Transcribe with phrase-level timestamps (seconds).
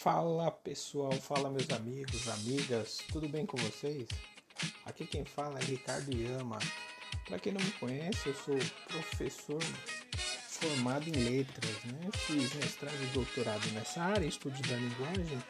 [0.00, 4.06] Fala pessoal, fala meus amigos, amigas, tudo bem com vocês?
[4.86, 6.60] Aqui quem fala é Ricardo Yama.
[7.26, 8.56] Para quem não me conhece, eu sou
[8.86, 9.60] professor
[10.46, 12.10] formado em letras, né?
[12.14, 15.42] Fiz mestrado e doutorado nessa área, estudos da linguagem,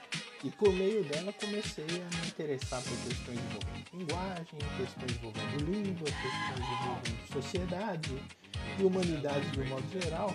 [0.45, 6.04] e por meio dela comecei a me interessar por questões envolvendo linguagem, questões envolvendo língua,
[6.04, 8.22] questões envolvendo sociedade
[8.79, 10.35] e humanidade de um modo geral,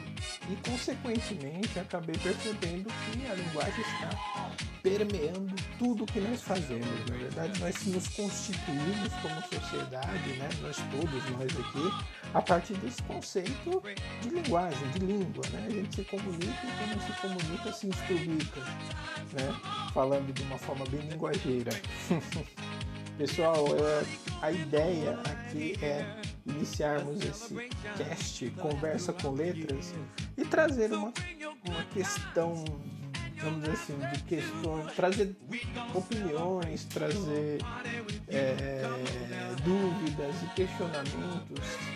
[0.50, 4.52] e consequentemente acabei percebendo que a linguagem está
[4.82, 6.88] permeando tudo que nós fazemos.
[7.10, 10.49] Na verdade, nós nos constituímos como sociedade, né?
[10.62, 13.82] nós todos, nós aqui, a partir desse conceito
[14.22, 15.44] de linguagem, de língua.
[15.52, 15.66] Né?
[15.68, 18.62] A gente se comunica e quando se comunica se instruica,
[19.32, 19.83] né?
[19.94, 21.72] Falando de uma forma bem linguageira.
[23.18, 23.66] Pessoal,
[24.42, 26.04] a ideia aqui é
[26.48, 27.54] iniciarmos esse
[27.96, 29.94] cast Conversa com Letras
[30.36, 31.14] e trazer uma,
[31.70, 32.66] uma questão,
[33.40, 35.36] vamos dizer assim, de questões, trazer
[35.94, 37.60] opiniões, trazer
[38.30, 38.82] é,
[39.63, 41.93] dúvidas e questionamentos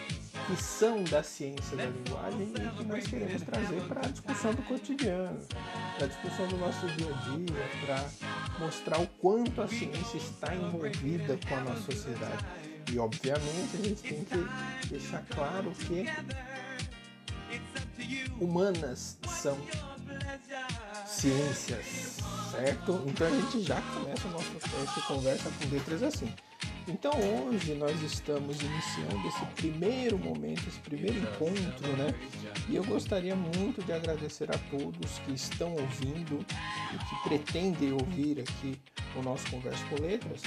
[0.48, 4.62] que são da ciência da linguagem e que nós queremos trazer para a discussão do
[4.62, 5.40] cotidiano,
[5.98, 10.56] para a discussão do nosso dia a dia, para mostrar o quanto a ciência está
[10.56, 12.46] envolvida com a nossa sociedade.
[12.90, 16.06] E obviamente a gente tem que deixar claro que
[18.40, 19.58] humanas são
[21.06, 23.04] ciências, certo?
[23.06, 26.34] Então a gente já começa a nossa conversa com letras assim.
[26.88, 32.14] Então hoje nós estamos iniciando esse primeiro momento, esse primeiro encontro, né?
[32.70, 36.46] E eu gostaria muito de agradecer a todos que estão ouvindo
[36.94, 38.80] e que pretendem ouvir aqui
[39.18, 40.42] o nosso Conversa com Letras.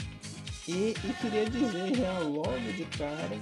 [0.66, 3.38] E, e queria dizer já logo de cara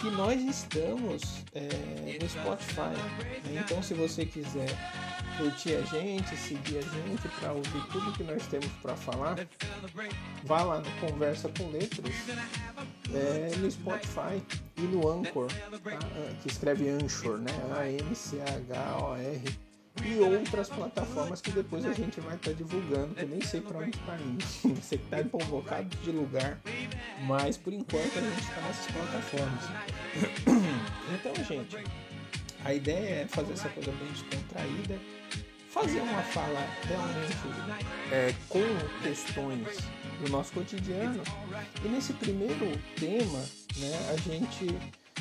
[0.00, 1.22] que nós estamos
[1.54, 2.96] é, no Spotify.
[3.44, 3.64] Né?
[3.64, 4.68] Então se você quiser
[5.36, 9.36] curtir a gente, seguir a gente para ouvir tudo que nós temos para falar,
[10.44, 12.14] vá lá no Conversa com Letras
[13.12, 14.42] é, no Spotify
[14.76, 16.08] e no Anchor, tá?
[16.42, 17.52] que escreve Anchor, né?
[17.78, 19.58] A-N-C-H-O-R
[20.04, 23.60] e outras plataformas que depois a gente vai estar tá divulgando, que eu nem sei
[23.60, 24.44] para onde está indo.
[24.80, 26.58] Você está convocado de lugar,
[27.26, 29.64] mas por enquanto a gente está nessas plataformas.
[31.14, 31.76] Então, gente,
[32.64, 34.98] a ideia é fazer essa coisa bem descontraída,
[35.72, 37.34] fazer uma fala realmente
[38.12, 38.60] é, com
[39.02, 39.66] questões
[40.20, 41.22] do nosso cotidiano.
[41.82, 43.38] E nesse primeiro tema,
[43.78, 44.78] né, a gente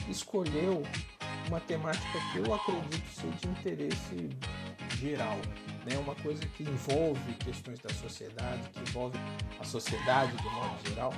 [0.09, 0.83] escolheu
[1.47, 4.29] uma temática que eu acredito ser de interesse
[4.99, 5.37] geral,
[5.85, 5.97] né?
[5.97, 9.17] uma coisa que envolve questões da sociedade, que envolve
[9.59, 11.13] a sociedade de modo geral,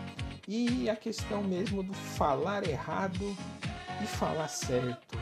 [0.48, 3.36] e a questão mesmo do falar errado
[4.02, 5.18] e falar certo.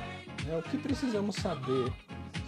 [0.46, 0.58] Né?
[0.58, 1.92] O que precisamos saber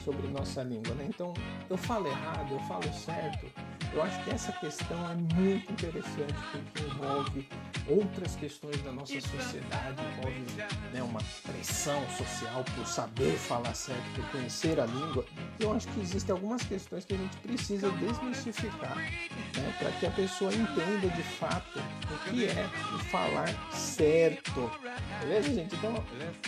[0.03, 0.93] sobre nossa língua.
[0.95, 1.05] Né?
[1.07, 1.33] Então,
[1.69, 3.47] eu falo errado, eu falo certo.
[3.93, 7.47] Eu acho que essa questão é muito interessante porque envolve
[7.87, 10.43] outras questões da nossa sociedade, envolve
[10.91, 15.23] né, uma pressão social por saber falar certo, por conhecer a língua.
[15.59, 20.11] Eu acho que existem algumas questões que a gente precisa desmistificar né, para que a
[20.11, 22.65] pessoa entenda de fato o que é
[22.95, 24.71] o falar certo.
[25.19, 25.75] Beleza, gente?
[25.75, 26.03] Então,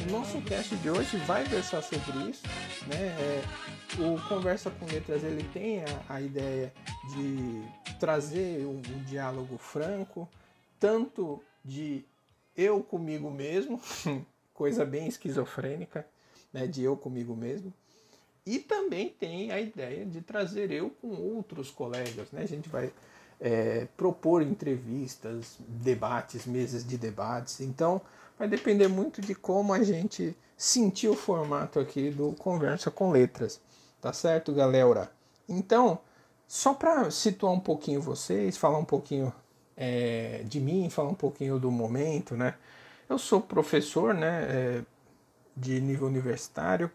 [0.08, 2.42] o nosso teste de hoje vai versar sobre isso.
[2.88, 2.98] Né?
[2.98, 3.44] É,
[4.00, 6.74] o Conversa com Letras ele tem a, a ideia
[7.14, 7.64] de
[8.00, 10.28] trazer um, um, diálogo franco,
[10.80, 12.04] tanto de
[12.56, 13.80] eu comigo mesmo,
[14.54, 16.06] coisa bem esquizofrênica,
[16.54, 17.74] né, de eu comigo mesmo,
[18.46, 22.32] e também tem a ideia de trazer eu com outros colegas.
[22.32, 22.44] Né?
[22.44, 22.94] A gente vai
[23.40, 27.60] é, propor entrevistas, debates, mesas de debates.
[27.60, 28.00] Então,
[28.38, 33.60] vai depender muito de como a gente sentir o formato aqui do Conversa com Letras.
[34.00, 35.12] Tá certo, galera?
[35.50, 36.00] Então,
[36.48, 39.34] só para situar um pouquinho vocês, falar um pouquinho
[39.76, 42.56] é, de mim, falar um pouquinho do momento, né?
[43.10, 44.82] Eu sou professor, né, é,
[45.56, 46.90] de nível universitário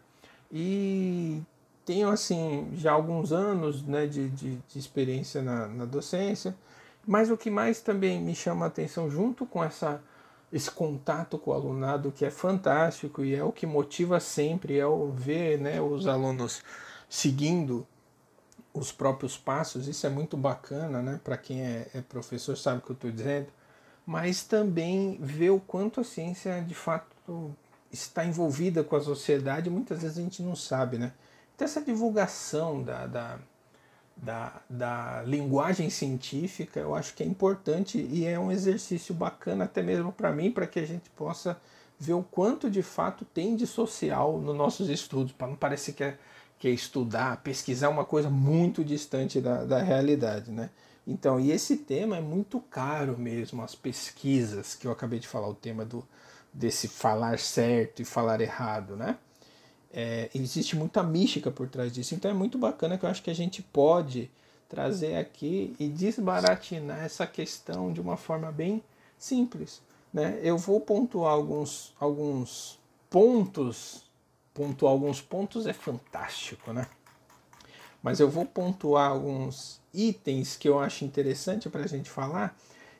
[0.51, 1.41] e
[1.85, 6.55] tenho, assim, já alguns anos, né, de, de, de experiência na, na docência,
[7.07, 10.01] mas o que mais também me chama a atenção junto com essa
[10.51, 14.85] esse contato com o alunado que é fantástico e é o que motiva sempre, é
[14.85, 16.61] o ver né, os alunos
[17.09, 17.87] seguindo
[18.73, 21.19] os próprios passos, isso é muito bacana, né?
[21.23, 23.47] Para quem é, é, professor sabe o que eu estou dizendo,
[24.05, 27.55] mas também ver o quanto a ciência de fato
[27.91, 31.11] está envolvida com a sociedade, muitas vezes a gente não sabe, né?
[31.55, 33.39] Então essa divulgação da, da,
[34.15, 39.81] da, da linguagem científica eu acho que é importante e é um exercício bacana até
[39.81, 41.59] mesmo para mim, para que a gente possa
[41.99, 46.03] ver o quanto de fato tem de social nos nossos estudos, para não parecer que
[46.03, 46.17] é
[46.61, 50.69] que é estudar, pesquisar uma coisa muito distante da, da realidade, né?
[51.07, 55.49] Então, e esse tema é muito caro mesmo, as pesquisas que eu acabei de falar,
[55.49, 56.07] o tema do,
[56.53, 59.17] desse falar certo e falar errado, né?
[59.91, 63.31] É, existe muita mística por trás disso, então é muito bacana que eu acho que
[63.31, 64.29] a gente pode
[64.69, 68.83] trazer aqui e desbaratinar essa questão de uma forma bem
[69.17, 69.81] simples.
[70.13, 70.39] Né?
[70.43, 72.79] Eu vou pontuar alguns, alguns
[73.09, 74.10] pontos,
[74.53, 76.87] pontuar alguns pontos é fantástico, né?
[78.01, 82.57] Mas eu vou pontuar alguns itens que eu acho interessante para a gente falar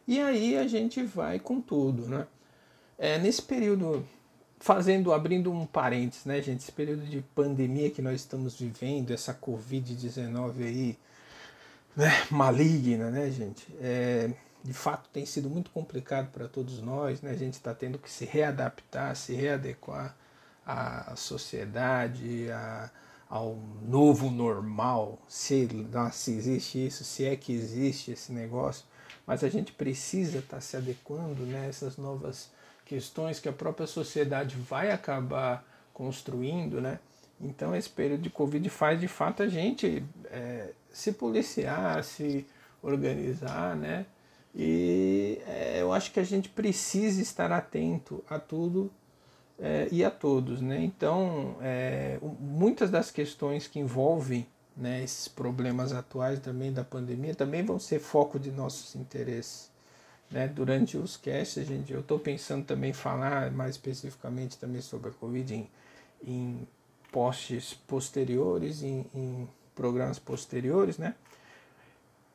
[0.08, 2.28] e aí a gente vai com tudo, né?
[2.98, 4.06] É, nesse período,
[4.60, 6.62] fazendo, abrindo um parênteses, né, gente?
[6.62, 10.98] Esse período de pandemia que nós estamos vivendo, essa Covid-19 aí,
[11.96, 13.66] né, maligna, né, gente?
[13.82, 14.30] É,
[14.64, 17.32] de fato tem sido muito complicado para todos nós, né?
[17.32, 20.16] A gente está tendo que se readaptar, se readequar
[20.66, 22.48] à sociedade,
[23.30, 25.68] ao novo normal, se,
[26.12, 28.86] se existe isso, se é que existe esse negócio,
[29.26, 32.52] mas a gente precisa estar tá se adequando nessas né, novas
[32.84, 37.00] questões que a própria sociedade vai acabar construindo, né?
[37.40, 42.46] Então esse período de Covid faz de fato a gente é, se policiar, se
[42.84, 44.06] organizar, né?
[44.54, 48.92] E é, eu acho que a gente precisa estar atento a tudo
[49.62, 50.60] é, e a todos.
[50.60, 50.84] Né?
[50.84, 57.64] Então, é, muitas das questões que envolvem né, esses problemas atuais também da pandemia também
[57.64, 59.70] vão ser foco de nossos interesses.
[60.30, 60.48] Né?
[60.48, 65.54] Durante os casts, gente, eu estou pensando também falar mais especificamente também sobre a Covid
[65.54, 65.70] em,
[66.26, 66.68] em
[67.12, 71.16] posts posteriores, em, em programas posteriores, né?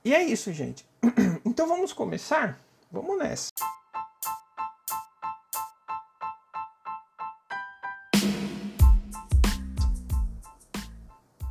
[0.04, 0.84] E é isso, gente.
[1.44, 2.60] Então vamos começar?
[2.92, 3.48] Vamos nessa.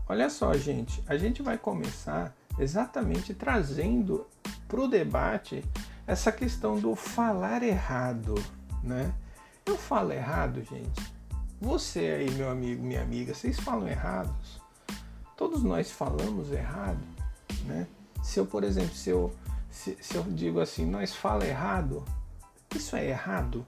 [0.07, 4.27] Olha só, gente, a gente vai começar exatamente trazendo
[4.67, 5.63] para o debate
[6.05, 8.35] essa questão do falar errado,
[8.83, 9.13] né?
[9.65, 11.13] Eu falo errado, gente.
[11.59, 14.61] Você aí, meu amigo, minha amiga, vocês falam errados?
[15.35, 17.03] Todos nós falamos errado,
[17.65, 17.87] né?
[18.23, 19.33] Se eu, por exemplo, se eu,
[19.71, 22.05] se, se eu digo assim, nós fala errado,
[22.75, 23.65] isso é errado?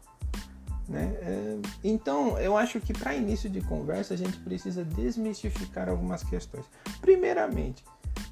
[0.87, 1.17] Né?
[1.21, 6.65] É, então, eu acho que para início de conversa a gente precisa desmistificar algumas questões.
[7.01, 7.83] Primeiramente,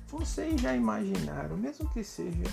[0.08, 2.46] vocês já imaginaram, mesmo que seja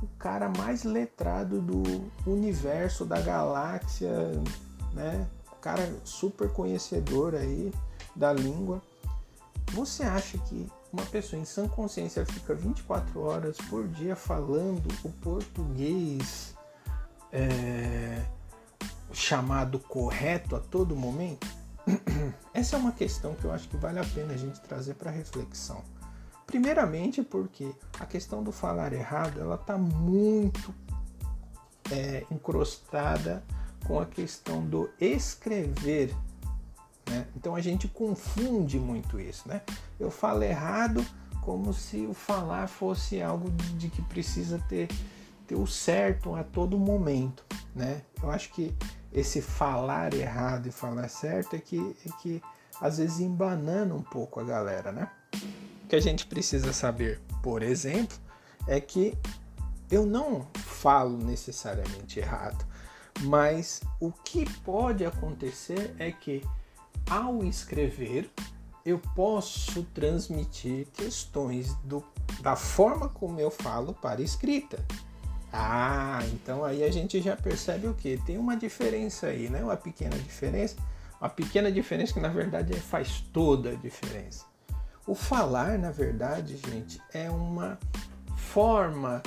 [0.00, 1.82] o cara mais letrado do
[2.26, 4.12] universo, da galáxia,
[4.92, 5.26] né?
[5.50, 7.72] O cara super conhecedor aí
[8.14, 8.80] da língua.
[9.72, 15.10] Você acha que uma pessoa em sã consciência fica 24 horas por dia falando o
[15.10, 16.54] português
[17.32, 18.22] é,
[19.18, 21.46] chamado correto a todo momento?
[22.52, 25.10] Essa é uma questão que eu acho que vale a pena a gente trazer para
[25.10, 25.82] reflexão.
[26.46, 30.74] Primeiramente porque a questão do falar errado ela está muito
[31.90, 33.42] é, encrostada
[33.86, 36.14] com a questão do escrever.
[37.08, 37.26] Né?
[37.36, 39.48] Então a gente confunde muito isso.
[39.48, 39.62] Né?
[39.98, 41.04] Eu falo errado
[41.42, 44.88] como se o falar fosse algo de, que precisa ter,
[45.46, 47.44] ter o certo a todo momento.
[47.74, 48.02] Né?
[48.22, 48.74] Eu acho que
[49.14, 52.42] esse falar errado e falar certo é que, é que
[52.80, 55.08] às vezes embanana um pouco a galera, né?
[55.84, 58.18] O que a gente precisa saber, por exemplo,
[58.66, 59.16] é que
[59.90, 62.66] eu não falo necessariamente errado,
[63.22, 66.42] mas o que pode acontecer é que
[67.08, 68.30] ao escrever
[68.84, 72.04] eu posso transmitir questões do,
[72.40, 74.84] da forma como eu falo para escrita.
[75.56, 78.18] Ah, então aí a gente já percebe o que?
[78.26, 79.62] Tem uma diferença aí, né?
[79.62, 80.74] Uma pequena diferença.
[81.20, 84.44] Uma pequena diferença que na verdade faz toda a diferença.
[85.06, 87.78] O falar, na verdade, gente, é uma
[88.36, 89.22] forma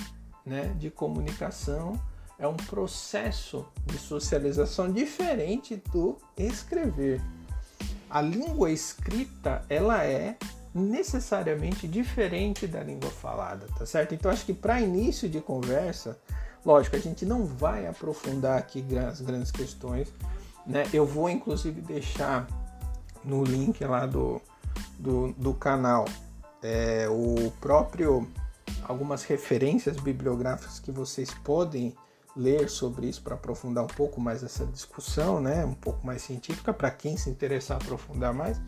[0.46, 1.98] né, de comunicação,
[2.38, 7.22] é um processo de socialização diferente do escrever.
[8.10, 10.38] A língua escrita, ela é
[10.77, 14.13] necessariamente diferente da língua falada, tá certo?
[14.13, 16.17] Então acho que para início de conversa,
[16.65, 20.13] lógico, a gente não vai aprofundar aqui as grandes questões,
[20.65, 20.86] né?
[20.93, 22.48] Eu vou inclusive deixar
[23.24, 24.41] no link lá do,
[25.00, 26.05] do, do canal
[26.62, 28.27] é, o próprio
[28.84, 31.93] algumas referências bibliográficas que vocês podem
[32.36, 35.65] ler sobre isso para aprofundar um pouco mais essa discussão, né?
[35.65, 38.62] Um pouco mais científica para quem se interessar aprofundar mais.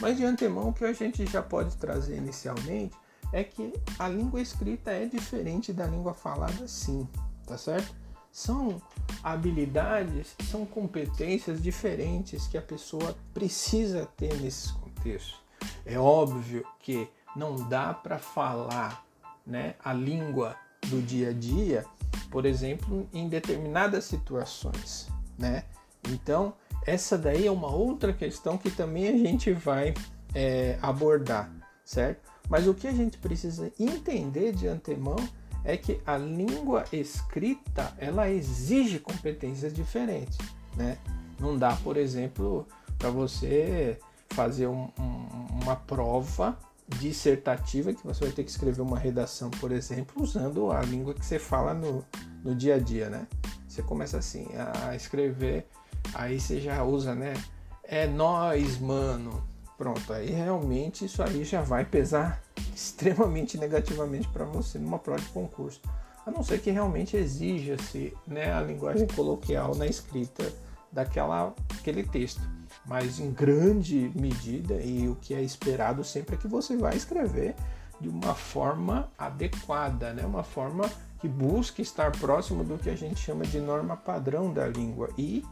[0.00, 2.96] Mas de antemão, o que a gente já pode trazer inicialmente
[3.32, 7.08] é que a língua escrita é diferente da língua falada, sim,
[7.46, 7.94] tá certo?
[8.30, 8.80] São
[9.22, 15.40] habilidades, são competências diferentes que a pessoa precisa ter nesses contextos.
[15.84, 19.04] É óbvio que não dá para falar
[19.46, 20.56] né, a língua
[20.86, 21.84] do dia a dia,
[22.30, 25.08] por exemplo, em determinadas situações,
[25.38, 25.64] né?
[26.08, 26.54] Então,
[26.86, 29.94] essa daí é uma outra questão que também a gente vai
[30.34, 31.52] é, abordar,
[31.84, 32.30] certo?
[32.48, 35.16] Mas o que a gente precisa entender de antemão
[35.64, 40.36] é que a língua escrita ela exige competências diferentes,
[40.76, 40.98] né?
[41.38, 42.66] Não dá, por exemplo,
[42.98, 43.98] para você
[44.30, 46.58] fazer um, um, uma prova
[46.98, 51.24] dissertativa que você vai ter que escrever uma redação, por exemplo, usando a língua que
[51.24, 52.04] você fala no,
[52.44, 53.26] no dia a dia, né?
[53.66, 54.46] Você começa assim
[54.84, 55.66] a escrever,
[56.14, 57.34] aí você já usa, né?
[57.82, 59.42] É nós, mano.
[59.76, 62.40] Pronto, aí realmente isso aí já vai pesar
[62.74, 65.80] extremamente negativamente para você numa prova de concurso.
[66.24, 70.52] A não ser que realmente exija-se né, a linguagem coloquial na escrita
[70.92, 72.40] daquela aquele texto.
[72.86, 77.54] Mas em grande medida, e o que é esperado sempre é que você vai escrever
[78.00, 80.26] de uma forma adequada, né?
[80.26, 80.90] uma forma
[81.20, 85.44] que busque estar próximo do que a gente chama de norma padrão da língua e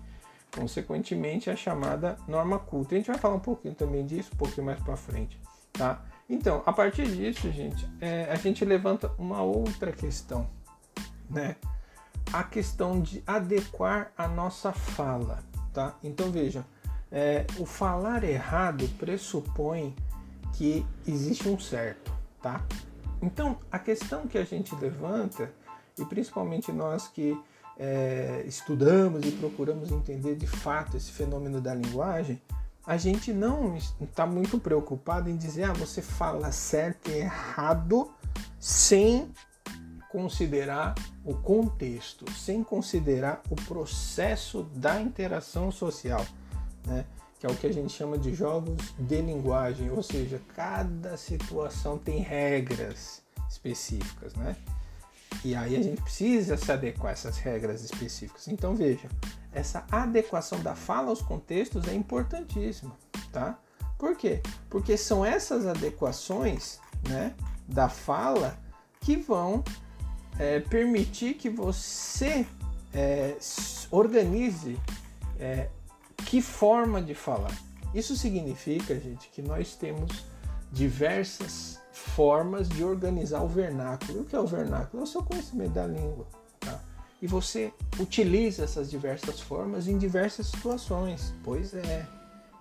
[0.54, 2.94] consequentemente a chamada norma culta.
[2.94, 5.40] A gente vai falar um pouquinho também disso, um pouquinho mais para frente,
[5.72, 6.02] tá?
[6.28, 10.48] Então, a partir disso, gente, é, a gente levanta uma outra questão,
[11.28, 11.56] né?
[12.32, 15.42] A questão de adequar a nossa fala,
[15.72, 15.96] tá?
[16.02, 16.64] Então vejam,
[17.10, 19.94] é, o falar errado pressupõe
[20.54, 22.64] que existe um certo, tá?
[23.22, 25.52] Então, a questão que a gente levanta,
[25.98, 27.38] e principalmente nós que
[27.82, 32.38] é, estudamos e procuramos entender de fato esse fenômeno da linguagem,
[32.86, 38.10] a gente não está muito preocupado em dizer, ah, você fala certo e errado
[38.58, 39.30] sem
[40.10, 40.94] considerar
[41.24, 46.26] o contexto, sem considerar o processo da interação social,
[46.86, 47.06] né?
[47.38, 51.96] que é o que a gente chama de jogos de linguagem, ou seja, cada situação
[51.96, 54.54] tem regras específicas, né?
[55.44, 58.48] E aí a gente precisa se adequar a essas regras específicas.
[58.48, 59.08] Então veja,
[59.52, 62.96] essa adequação da fala aos contextos é importantíssima,
[63.32, 63.58] tá?
[63.98, 64.40] Por quê?
[64.68, 67.34] Porque são essas adequações, né,
[67.66, 68.58] da fala
[69.00, 69.64] que vão
[70.38, 72.46] é, permitir que você
[72.92, 73.36] é,
[73.90, 74.78] organize
[75.38, 75.68] é,
[76.26, 77.56] que forma de falar.
[77.94, 80.24] Isso significa, gente, que nós temos
[80.70, 84.20] diversas formas de organizar o vernáculo.
[84.20, 85.02] O que é o vernáculo?
[85.02, 86.26] É o seu conhecimento da língua.
[86.58, 86.80] Tá?
[87.20, 91.34] E você utiliza essas diversas formas em diversas situações.
[91.44, 92.06] Pois é.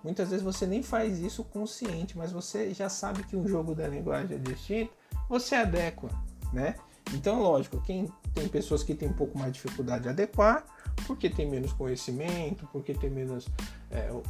[0.02, 3.86] Muitas vezes você nem faz isso consciente, mas você já sabe que um jogo da
[3.86, 4.92] linguagem é distinto,
[5.28, 6.08] você adequa,
[6.52, 6.74] né?
[7.12, 10.64] Então, lógico, quem tem pessoas que têm um pouco mais de dificuldade de adequar,
[11.06, 13.48] porque tem menos conhecimento, porque tem menos
[13.90, 14.22] é, o,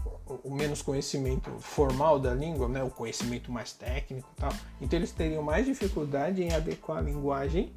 [0.45, 4.53] o, menos conhecimento formal da língua, né, o conhecimento mais técnico, tal.
[4.81, 7.73] Então eles teriam mais dificuldade em adequar a linguagem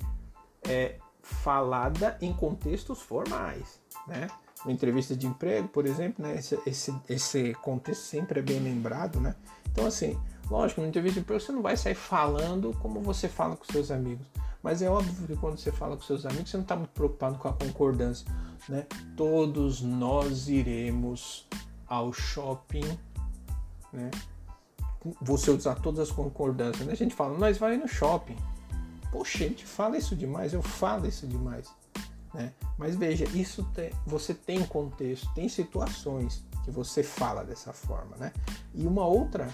[0.63, 4.27] é, falada em contextos formais, né?
[4.63, 9.19] Uma entrevista de emprego, por exemplo, né, esse, esse, esse contexto sempre é bem lembrado,
[9.19, 9.35] né?
[9.69, 10.17] Então assim,
[10.49, 13.91] lógico, numa entrevista de emprego você não vai sair falando como você fala com seus
[13.91, 14.25] amigos.
[14.63, 17.37] Mas é óbvio que quando você fala com seus amigos, você não está muito preocupado
[17.37, 18.25] com a concordância.
[18.69, 18.87] Né?
[19.17, 21.45] Todos nós iremos
[21.85, 22.97] ao shopping.
[23.91, 24.09] Né?
[25.21, 26.87] Você usar todas as concordâncias.
[26.87, 26.93] Né?
[26.93, 28.37] A gente fala, nós vai no shopping.
[29.11, 31.69] Poxa, a gente fala isso demais, eu falo isso demais.
[32.33, 32.53] Né?
[32.77, 33.67] Mas veja, isso
[34.07, 38.15] você tem contexto, tem situações que você fala dessa forma.
[38.15, 38.31] Né?
[38.73, 39.49] E uma outra,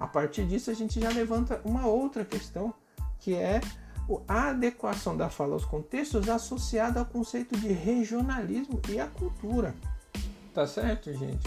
[0.00, 2.72] a partir disso a gente já levanta uma outra questão
[3.20, 3.60] que é
[4.28, 9.74] a adequação da fala aos contextos associada ao conceito de regionalismo e à cultura.
[10.54, 11.46] Tá certo, gente?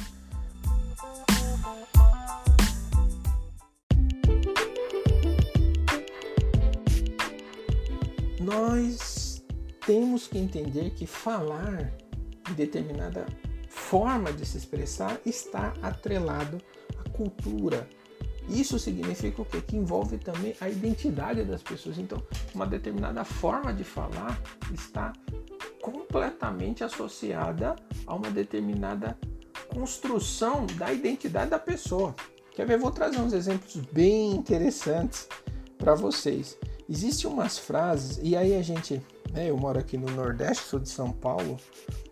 [8.41, 9.43] Nós
[9.85, 11.91] temos que entender que falar
[12.49, 13.25] em determinada
[13.69, 16.57] forma de se expressar está atrelado
[16.97, 17.87] à cultura,
[18.49, 19.61] isso significa o quê?
[19.61, 21.97] Que envolve também a identidade das pessoas.
[21.97, 22.21] Então,
[22.53, 24.41] uma determinada forma de falar
[24.73, 25.13] está
[25.81, 27.75] completamente associada
[28.07, 29.17] a uma determinada
[29.67, 32.15] construção da identidade da pessoa.
[32.51, 32.77] Quer ver?
[32.77, 35.27] Vou trazer uns exemplos bem interessantes
[35.77, 36.57] para vocês.
[36.89, 39.01] Existem umas frases, e aí a gente,
[39.31, 41.59] né, eu moro aqui no Nordeste, sou de São Paulo,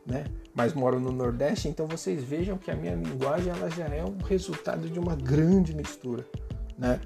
[0.07, 0.23] né?
[0.55, 4.17] Mas moro no Nordeste, então vocês vejam que a minha linguagem ela já é um
[4.23, 6.25] resultado de uma grande mistura,
[6.77, 6.99] né?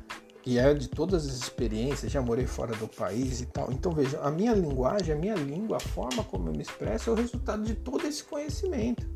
[0.46, 3.72] E é de todas as experiências, já morei fora do país e tal.
[3.72, 7.14] Então vejam, a minha linguagem, a minha língua, a forma como eu me expresso é
[7.14, 9.08] o resultado de todo esse conhecimento.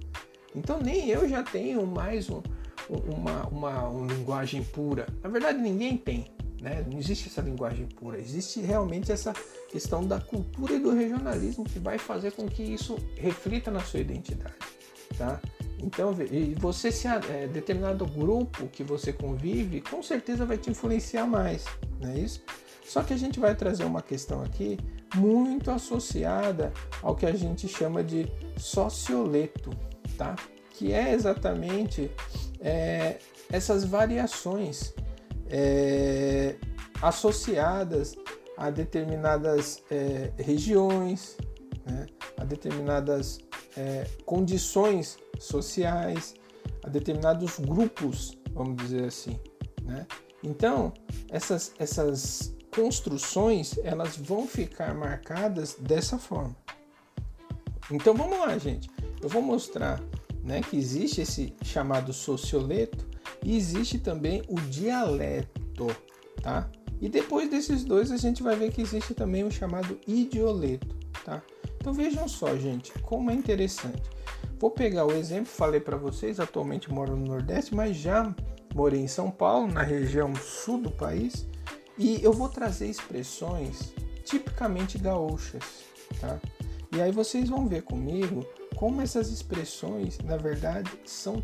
[0.56, 2.42] Então nem eu já tenho mais um,
[2.90, 5.08] uma, uma, uma linguagem pura.
[5.24, 6.32] Na verdade, ninguém tem.
[6.62, 6.86] Né?
[6.90, 9.34] Não existe essa linguagem pura, existe realmente essa
[9.76, 14.00] questão da cultura e do regionalismo que vai fazer com que isso reflita na sua
[14.00, 14.56] identidade.
[15.18, 15.42] Tá?
[15.80, 21.28] Então, e você se é, determinado grupo que você convive, com certeza vai te influenciar
[21.28, 21.66] mais,
[22.00, 22.42] não é isso?
[22.86, 24.80] Só que a gente vai trazer uma questão aqui
[25.14, 29.72] muito associada ao que a gente chama de socioleto,
[30.18, 30.38] tá?
[30.70, 32.10] Que é exatamente
[32.62, 33.18] é,
[33.52, 34.94] essas variações
[35.50, 36.56] é,
[37.02, 38.16] associadas
[38.58, 41.38] a determinadas é, regiões,
[41.86, 42.06] né?
[42.38, 43.40] a determinadas
[43.78, 46.36] é, condições sociais,
[46.84, 49.40] a determinados grupos, vamos dizer assim.
[49.84, 50.06] Né?
[50.44, 50.94] Então,
[51.30, 56.56] essas, essas construções elas vão ficar marcadas dessa forma.
[57.92, 58.90] Então vamos lá, gente.
[59.22, 60.02] Eu vou mostrar
[60.44, 63.06] né, que existe esse chamado socioleto
[63.44, 65.88] e existe também o dialeto,
[66.42, 66.70] tá?
[67.02, 71.42] E depois desses dois a gente vai ver que existe também o chamado idioleto, tá?
[71.78, 74.02] Então vejam só, gente, como é interessante.
[74.60, 78.34] Vou pegar o exemplo, falei para vocês, atualmente moro no Nordeste, mas já
[78.74, 81.46] morei em São Paulo, na região sul do país,
[81.98, 85.64] e eu vou trazer expressões tipicamente gaúchas,
[86.20, 86.40] tá?
[86.92, 91.44] E aí vocês vão ver comigo como essas expressões, na verdade, são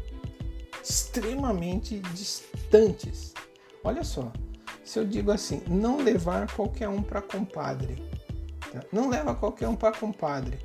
[0.84, 3.34] extremamente distantes.
[3.84, 4.32] Olha só,
[4.84, 7.96] se eu digo assim, não levar qualquer um para compadre,
[8.72, 8.82] tá?
[8.92, 10.60] não leva qualquer um para compadre.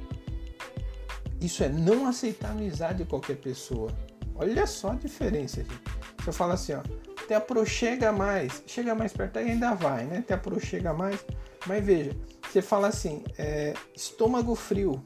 [1.40, 3.90] Isso é não aceitar amizade de qualquer pessoa.
[4.34, 5.82] Olha só a diferença, gente.
[6.22, 6.82] Se eu falo assim, ó,
[7.26, 10.22] te aproxega mais, chega mais perto aí ainda vai, né?
[10.26, 11.24] Te aproxega mais,
[11.66, 15.02] mas veja, você fala assim, é, estômago frio,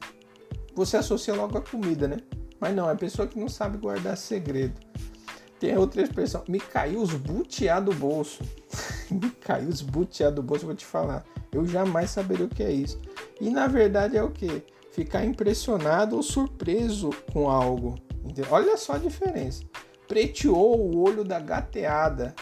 [0.73, 2.17] você associa logo a comida, né?
[2.59, 4.79] Mas não, é pessoa que não sabe guardar segredo.
[5.61, 8.43] Tem outra expressão, me caiu os butiá do bolso.
[9.11, 11.23] me caiu os butiá do bolso, vou te falar.
[11.51, 12.99] Eu jamais saberia o que é isso.
[13.39, 14.63] E na verdade é o que?
[14.91, 17.93] Ficar impressionado ou surpreso com algo.
[18.49, 19.63] Olha só a diferença.
[20.07, 22.33] Preteou o olho da gateada.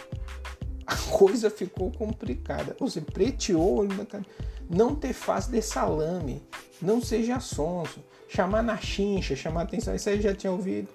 [0.88, 2.74] A coisa ficou complicada.
[2.80, 4.28] Você preteou o olho da gateada.
[4.70, 6.42] Não ter face de salame.
[6.82, 10.88] Não seja sonso chamar na chincha, chamar atenção, isso aí já tinha ouvido.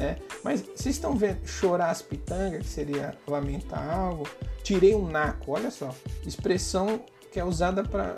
[0.00, 0.16] Né?
[0.42, 4.26] Mas vocês estão vendo chorar as pitangas, que seria lamentar algo?
[4.62, 5.94] Tirei um naco, olha só,
[6.26, 8.14] expressão que é usada para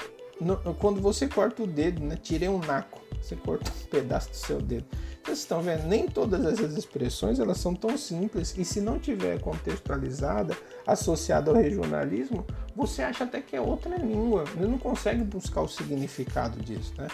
[0.79, 2.17] quando você corta o dedo, né?
[2.17, 4.87] Tirei um naco, você corta um pedaço do seu dedo.
[5.25, 5.89] Vocês estão vendo?
[5.89, 11.57] Nem todas essas expressões elas são tão simples e se não tiver contextualizada, associada ao
[11.57, 14.45] regionalismo, você acha até que é outra língua.
[14.45, 17.09] Você não consegue buscar o significado disso, né?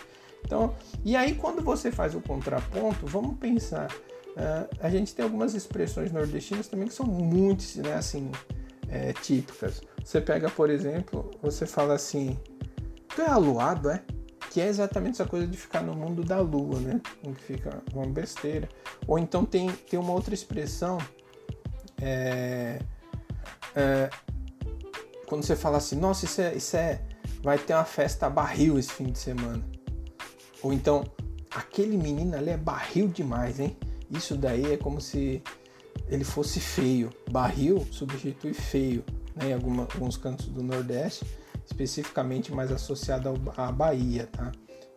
[0.45, 3.89] Então, e aí quando você faz o contraponto, vamos pensar.
[4.39, 8.31] Uh, a gente tem algumas expressões nordestinas também que são muito né, assim,
[8.89, 9.83] é, típicas.
[10.05, 12.39] Você pega, por exemplo, você fala assim,
[13.15, 14.01] tu é aluado, é?
[14.51, 17.01] Que é exatamente essa coisa de ficar no mundo da lua, né?
[17.25, 18.69] Em que fica uma besteira.
[19.09, 20.99] Ou então tem, tem uma outra expressão,
[22.01, 22.79] é,
[23.75, 24.09] é,
[25.27, 27.03] quando você fala assim, nossa, isso é, isso é,
[27.43, 29.63] vai ter uma festa barril esse fim de semana.
[30.63, 31.05] Ou então,
[31.51, 33.77] aquele menino ali é barril demais, hein?
[34.11, 35.43] Isso daí é como se
[36.09, 37.11] ele fosse feio.
[37.31, 39.51] Barril substitui feio, né?
[39.51, 41.25] Em alguma, alguns cantos do Nordeste,
[41.65, 44.53] especificamente mais associado à Bahia, tá?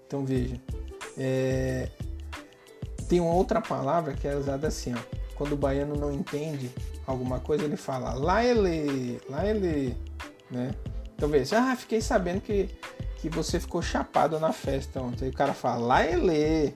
[0.08, 0.60] Então veja,
[1.18, 1.90] é...
[3.08, 5.22] tem uma outra palavra que é usada assim, ó.
[5.36, 6.70] Quando o baiano não entende
[7.08, 9.98] alguma coisa, ele fala lá ele, lá ele,
[10.50, 10.76] né?
[11.16, 12.70] Então veja, ah, fiquei sabendo que
[13.22, 15.26] que você ficou chapado na festa ontem.
[15.26, 16.74] Aí o cara fala, lá ele.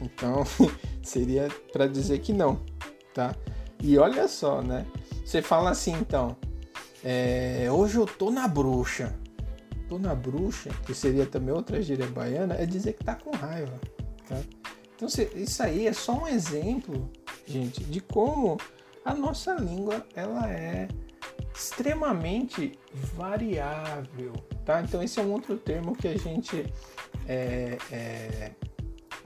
[0.00, 0.44] Então,
[1.02, 2.60] seria para dizer que não,
[3.14, 3.34] tá?
[3.82, 4.86] E olha só, né?
[5.24, 6.36] Você fala assim, então,
[7.04, 9.14] é, hoje eu tô na bruxa.
[9.88, 13.80] Tô na bruxa, que seria também outra gíria baiana, é dizer que tá com raiva,
[14.28, 14.40] tá?
[14.94, 17.10] Então, isso aí é só um exemplo,
[17.46, 18.58] gente, de como
[19.04, 20.86] a nossa língua, ela é
[21.54, 22.78] extremamente
[23.14, 24.32] variável,
[24.64, 24.80] tá?
[24.82, 26.64] Então esse é um outro termo que a gente
[27.26, 28.52] é, é,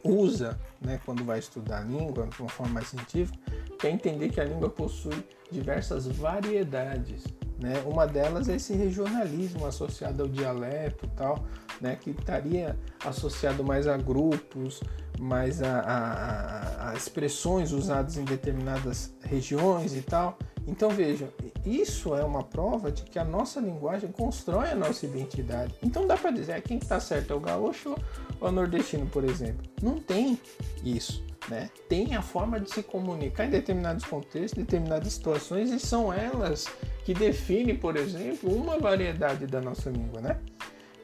[0.04, 3.38] usa, né, quando vai estudar a língua de uma forma mais científica,
[3.82, 7.24] é entender que a língua possui diversas variedades,
[7.64, 7.82] né?
[7.86, 11.42] Uma delas é esse regionalismo associado ao dialeto, tal,
[11.80, 14.82] né, que estaria associado mais a grupos,
[15.18, 20.38] mais a, a, a expressões usadas em determinadas regiões e tal.
[20.66, 21.32] Então veja,
[21.64, 25.74] isso é uma prova de que a nossa linguagem constrói a nossa identidade.
[25.82, 27.94] Então dá para dizer quem está certo é o gaúcho
[28.40, 29.66] ou o nordestino, por exemplo.
[29.82, 30.38] Não tem
[30.84, 31.24] isso.
[31.48, 36.66] Né, tem a forma de se comunicar em determinados contextos, determinadas situações, e são elas
[37.04, 40.40] que definem, por exemplo, uma variedade da nossa língua, né?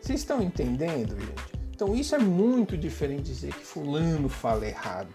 [0.00, 1.60] Vocês estão entendendo, gente?
[1.74, 5.14] Então isso é muito diferente de dizer que fulano fala errado.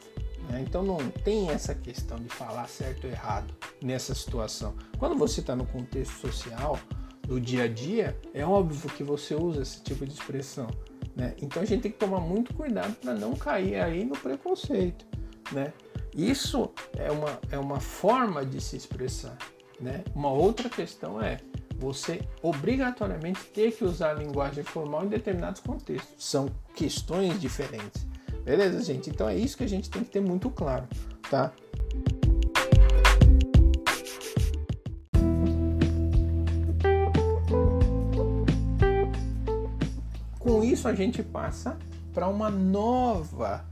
[0.49, 0.63] Né?
[0.67, 4.75] Então não tem essa questão de falar certo ou errado nessa situação.
[4.97, 6.79] Quando você está no contexto social,
[7.27, 10.67] do dia a dia, é óbvio que você usa esse tipo de expressão.
[11.15, 11.33] Né?
[11.41, 15.05] Então a gente tem que tomar muito cuidado para não cair aí no preconceito.
[15.51, 15.73] Né?
[16.15, 19.37] Isso é uma, é uma forma de se expressar.
[19.79, 20.03] Né?
[20.13, 21.37] Uma outra questão é
[21.77, 26.13] você obrigatoriamente ter que usar a linguagem formal em determinados contextos.
[26.17, 28.05] São questões diferentes.
[28.43, 29.09] Beleza, gente?
[29.09, 30.87] Então é isso que a gente tem que ter muito claro,
[31.29, 31.51] tá?
[40.75, 41.77] Isso a gente passa
[42.13, 43.65] para uma nova,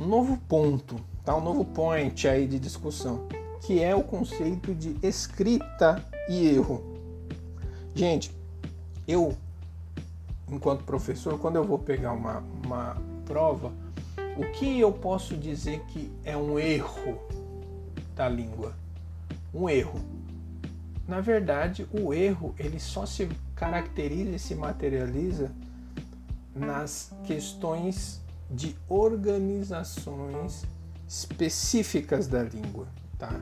[0.00, 1.36] um novo ponto, tá?
[1.36, 3.28] Um novo point aí de discussão,
[3.60, 6.82] que é o conceito de escrita e erro.
[7.94, 8.34] Gente,
[9.06, 9.36] eu,
[10.50, 13.70] enquanto professor, quando eu vou pegar uma, uma prova,
[14.38, 17.18] o que eu posso dizer que é um erro
[18.16, 18.74] da língua?
[19.52, 20.00] Um erro.
[21.06, 25.52] Na verdade, o erro ele só se caracteriza e se materializa
[26.54, 30.64] nas questões de organizações
[31.08, 32.86] específicas da língua,
[33.18, 33.32] tá?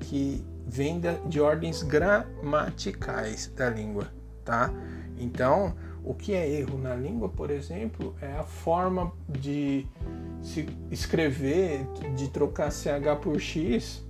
[0.00, 4.08] Que vem de ordens gramaticais da língua,
[4.44, 4.72] tá?
[5.18, 9.86] Então, o que é erro na língua, por exemplo, é a forma de
[10.42, 14.04] se escrever, de trocar CH por X.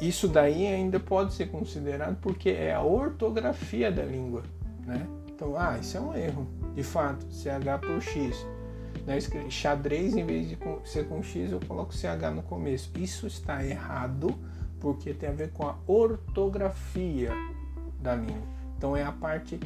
[0.00, 4.42] Isso daí ainda pode ser considerado porque é a ortografia da língua,
[4.84, 5.06] né?
[5.28, 8.46] Então, ah, isso é um erro, de fato, CH por X.
[9.06, 9.18] Né?
[9.50, 12.90] Xadrez, em vez de ser com X, eu coloco CH no começo.
[12.96, 14.34] Isso está errado
[14.80, 17.30] porque tem a ver com a ortografia
[18.00, 18.42] da língua.
[18.76, 19.58] Então, é a parte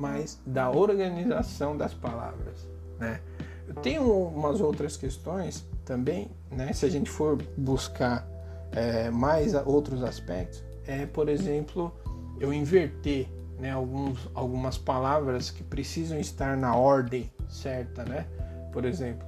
[0.00, 2.66] mas da organização das palavras,
[2.98, 3.20] né?
[3.68, 6.72] Eu tenho umas outras questões também, né?
[6.72, 8.26] Se a gente for buscar
[8.72, 11.92] é, mais outros aspectos, é, por exemplo,
[12.40, 13.28] eu inverter
[13.60, 18.26] né, alguns, algumas palavras que precisam estar na ordem certa, né?
[18.72, 19.26] Por exemplo,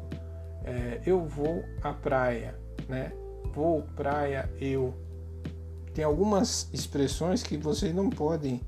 [0.64, 3.12] é, eu vou à praia, né?
[3.54, 4.94] Vou praia, eu.
[5.92, 8.60] Tem algumas expressões que vocês não podem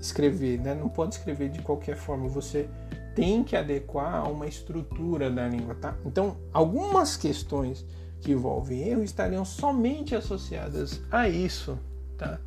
[0.00, 0.74] escrever, né?
[0.74, 2.68] Não pode escrever de qualquer forma, você
[3.14, 5.94] tem que adequar a uma estrutura da língua, tá?
[6.06, 7.84] Então, algumas questões
[8.22, 11.78] que envolvem erro estariam somente associadas a isso,
[12.16, 12.40] tá?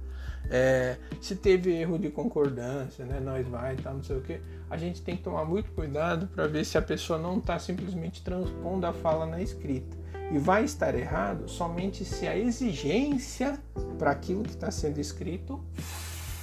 [0.49, 3.19] É, se teve erro de concordância, né?
[3.19, 6.47] Nós vai, tá, não sei o que, a gente tem que tomar muito cuidado para
[6.47, 9.97] ver se a pessoa não está simplesmente transpondo a fala na escrita.
[10.31, 13.59] E vai estar errado somente se a exigência
[13.97, 15.63] para aquilo que está sendo escrito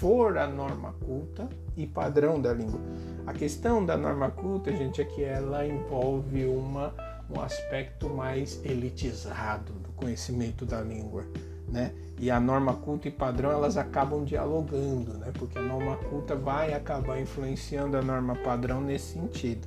[0.03, 2.81] for a norma culta e padrão da língua.
[3.27, 6.95] A questão da norma culta, gente, é que ela envolve uma,
[7.31, 11.25] um aspecto mais elitizado do conhecimento da língua,
[11.73, 11.93] né?
[12.19, 15.33] E a norma culta e padrão elas acabam dialogando, né?
[15.33, 19.67] Porque a norma culta vai acabar influenciando a norma padrão nesse sentido,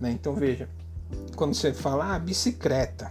[0.00, 0.12] né?
[0.12, 0.68] Então veja,
[1.34, 3.10] quando você fala ah, bicicleta,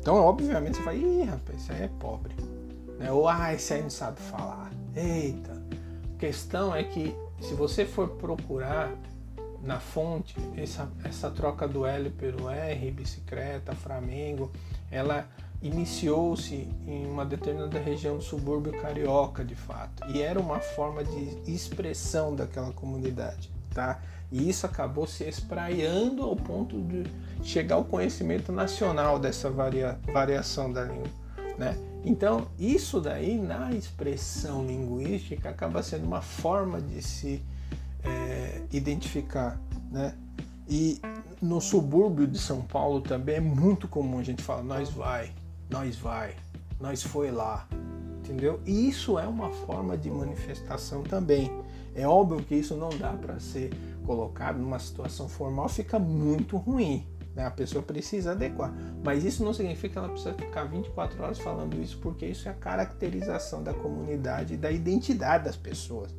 [0.00, 2.34] então obviamente você fala, ih, rapaz, isso aí é pobre,
[2.98, 3.10] né?
[3.10, 5.60] Ou ah, esse aí não sabe falar, eita,
[6.18, 8.92] questão é que se você for procurar
[9.62, 14.50] na fonte essa, essa troca do L pelo R, bicicleta, Flamengo,
[14.90, 15.26] ela
[15.62, 21.50] iniciou-se em uma determinada região do subúrbio carioca, de fato, e era uma forma de
[21.50, 24.00] expressão daquela comunidade, tá?
[24.30, 27.04] E isso acabou se espraiando ao ponto de
[27.44, 31.08] chegar ao conhecimento nacional dessa varia, variação da língua,
[31.56, 31.76] né?
[32.04, 37.40] Então, isso daí na expressão linguística acaba sendo uma forma de se
[38.02, 40.14] é, identificar, né?
[40.68, 41.00] E
[41.40, 45.32] no subúrbio de São Paulo também é muito comum a gente falar nós vai,
[45.72, 46.36] nós vai,
[46.78, 47.66] nós foi lá,
[48.18, 48.60] entendeu?
[48.66, 51.50] E isso é uma forma de manifestação também.
[51.94, 53.70] É óbvio que isso não dá para ser
[54.04, 57.46] colocado numa situação formal, fica muito ruim, né?
[57.46, 58.70] A pessoa precisa adequar.
[59.02, 62.50] Mas isso não significa que ela precisa ficar 24 horas falando isso, porque isso é
[62.50, 66.14] a caracterização da comunidade e da identidade das pessoas.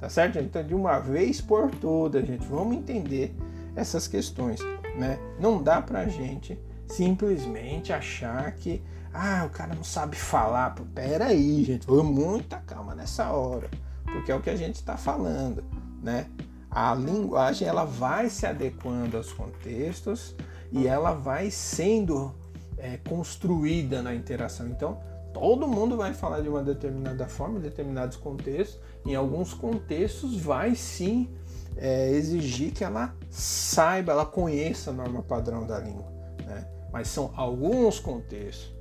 [0.00, 0.38] Tá certo?
[0.40, 3.34] Então, de uma vez por todas, gente, vamos entender
[3.76, 4.60] essas questões.
[4.98, 5.18] Né?
[5.38, 8.82] Não dá pra gente simplesmente achar que
[9.16, 10.74] ah, o cara não sabe falar.
[10.94, 13.70] Pera aí, gente, muita calma nessa hora,
[14.04, 15.64] porque é o que a gente está falando,
[16.02, 16.26] né?
[16.70, 20.34] A linguagem ela vai se adequando aos contextos,
[20.72, 22.34] e ela vai sendo
[22.76, 24.68] é, construída na interação.
[24.68, 25.00] Então,
[25.32, 28.78] todo mundo vai falar de uma determinada forma, em determinados contextos.
[29.04, 31.30] Em alguns contextos, vai sim
[31.76, 36.06] é, exigir que ela saiba, ela conheça a norma padrão da língua.
[36.44, 36.66] Né?
[36.92, 38.75] Mas são alguns contextos.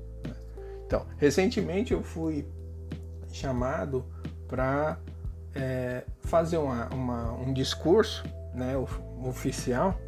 [0.86, 2.48] Então, recentemente eu fui
[3.32, 4.06] chamado
[4.48, 5.00] para
[5.54, 8.74] é, fazer uma, uma, um discurso né,
[9.24, 10.00] oficial,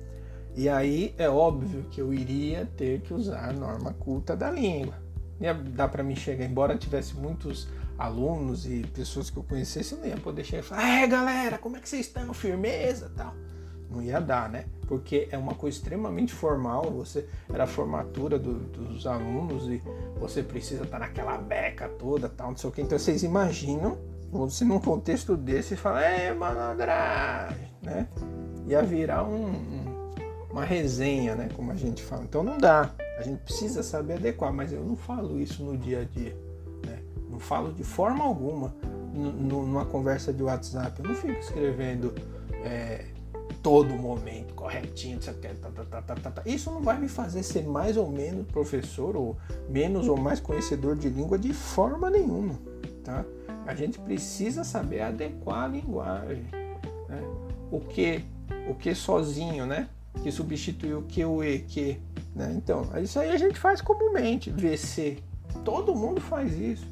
[0.55, 4.95] e aí é óbvio que eu iria ter que usar a norma culta da língua.
[5.39, 9.99] Ia dar para mim chegar, embora tivesse muitos alunos e pessoas que eu conhecesse, eu
[9.99, 12.33] não ia poder chegar e falar: É galera, como é que vocês estão?
[12.33, 13.35] Firmeza tal.
[13.89, 14.65] Não ia dar, né?
[14.87, 16.91] Porque é uma coisa extremamente formal.
[16.91, 19.81] Você era a formatura do, dos alunos e
[20.19, 22.81] você precisa estar naquela beca toda, tal, não sei o que.
[22.81, 23.97] Então vocês imaginam
[24.31, 28.07] você num contexto desse fala, é malandragem, né?
[28.67, 29.53] Ia virar um,
[30.51, 31.47] uma resenha, né?
[31.55, 32.23] Como a gente fala.
[32.23, 32.91] Então não dá.
[33.17, 36.35] A gente precisa saber adequar, mas eu não falo isso no dia a dia.
[36.85, 36.99] Né?
[37.29, 38.75] Não falo de forma alguma
[39.13, 40.99] numa conversa de WhatsApp.
[41.01, 42.13] Eu não fico escrevendo
[42.63, 43.05] é,
[43.67, 48.47] todo momento corretinho, tá, tá, tá, Isso não vai me fazer ser mais ou menos
[48.47, 49.35] professor ou
[49.67, 52.57] menos ou mais conhecedor de língua de forma nenhuma,
[53.03, 53.25] tá?
[53.65, 56.45] A gente precisa saber adequar a linguagem.
[57.09, 57.21] Né?
[57.69, 58.23] O que,
[58.69, 59.89] o que sozinho, né?
[60.23, 61.99] Que substitui o que, o e, que.
[62.33, 62.53] Né?
[62.55, 65.17] Então, isso aí a gente faz comumente, VC.
[65.65, 66.87] Todo mundo faz isso.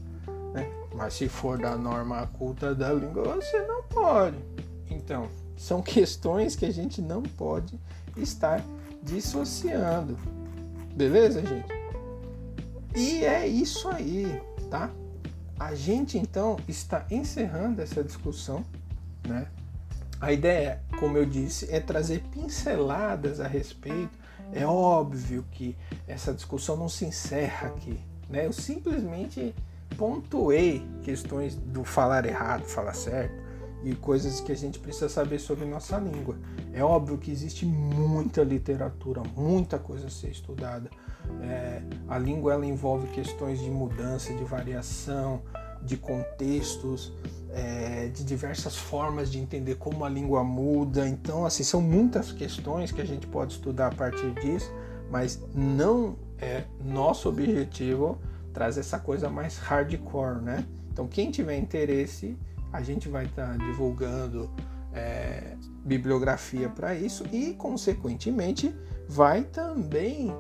[0.54, 0.70] Né?
[0.94, 4.36] Mas se for da norma culta da língua, você não pode.
[4.92, 7.80] Então, são questões que a gente não pode
[8.18, 8.64] estar
[9.02, 10.18] dissociando.
[10.96, 11.68] Beleza, gente?
[12.96, 14.90] E é isso aí, tá?
[15.60, 18.66] A gente então está encerrando essa discussão,
[19.28, 19.48] né?
[20.20, 24.18] A ideia, como eu disse, é trazer pinceladas a respeito.
[24.54, 25.76] É óbvio que
[26.08, 28.46] essa discussão não se encerra aqui, né?
[28.46, 29.54] Eu simplesmente
[29.98, 33.45] pontuei questões do falar errado, falar certo
[33.86, 36.36] e coisas que a gente precisa saber sobre nossa língua.
[36.74, 40.90] É óbvio que existe muita literatura, muita coisa a ser estudada
[41.42, 45.42] é, a língua ela envolve questões de mudança, de variação,
[45.82, 47.14] de contextos,
[47.52, 51.08] é, de diversas formas de entender como a língua muda.
[51.08, 54.72] Então, assim, são muitas questões que a gente pode estudar a partir disso,
[55.10, 58.18] mas não é nosso objetivo
[58.54, 60.66] trazer essa coisa mais hardcore, né?
[60.92, 62.38] Então, quem tiver interesse,
[62.76, 64.50] a gente vai estar tá divulgando
[64.94, 68.76] é, bibliografia para isso e, consequentemente,
[69.08, 70.34] vai também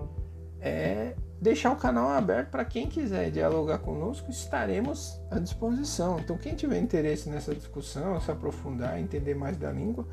[0.62, 6.19] é deixar o canal aberto para quem quiser dialogar conosco, estaremos à disposição.
[6.19, 10.08] Então, quem tiver interesse nessa discussão, se aprofundar, entender mais da língua,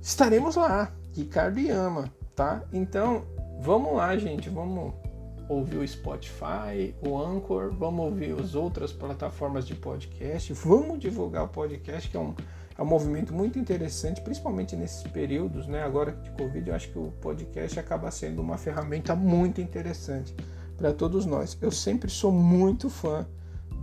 [0.00, 0.90] estaremos lá.
[1.12, 2.62] Ricardo Yama, tá?
[2.72, 3.24] Então,
[3.60, 4.94] vamos lá, gente, vamos
[5.48, 11.48] ouvir o Spotify, o Anchor, vamos ouvir as outras plataformas de podcast, vamos divulgar o
[11.48, 12.34] podcast, que é um
[12.76, 15.82] é um movimento muito interessante, principalmente nesses períodos, né?
[15.82, 20.34] Agora de Covid, eu acho que o podcast acaba sendo uma ferramenta muito interessante
[20.76, 21.56] para todos nós.
[21.60, 23.26] Eu sempre sou muito fã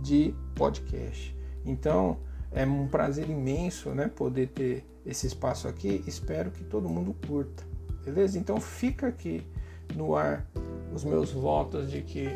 [0.02, 1.36] de podcast.
[1.64, 2.18] Então,
[2.50, 6.02] é um prazer imenso, né, poder ter esse espaço aqui.
[6.06, 7.62] Espero que todo mundo curta.
[8.04, 8.38] Beleza?
[8.38, 9.46] Então, fica aqui
[9.94, 10.46] no ar
[10.94, 12.28] os meus votos de que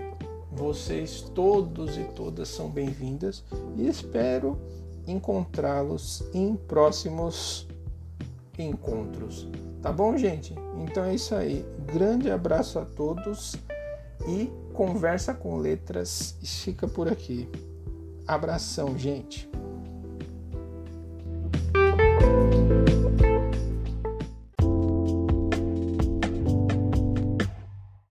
[0.52, 3.42] vocês todos e todas são bem-vindas
[3.76, 4.58] e espero
[5.06, 7.66] encontrá-los em próximos
[8.58, 9.48] encontros.
[9.82, 10.54] Tá bom, gente?
[10.78, 11.66] Então é isso aí.
[11.92, 13.56] Grande abraço a todos
[14.26, 17.48] e conversa com letras fica por aqui.
[18.26, 19.50] Abração, gente.